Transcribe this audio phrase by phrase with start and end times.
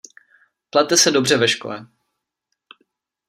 [0.71, 1.87] Plete se dobře ve škole.